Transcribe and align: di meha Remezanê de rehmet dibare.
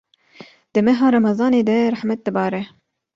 di 0.73 0.79
meha 0.85 1.07
Remezanê 1.15 1.61
de 1.69 1.77
rehmet 1.95 2.21
dibare. 2.25 2.61